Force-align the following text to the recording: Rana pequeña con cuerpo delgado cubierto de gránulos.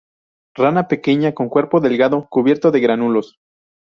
Rana 0.55 0.87
pequeña 0.87 1.35
con 1.35 1.47
cuerpo 1.47 1.79
delgado 1.79 2.27
cubierto 2.27 2.71
de 2.71 2.79
gránulos. 2.79 3.37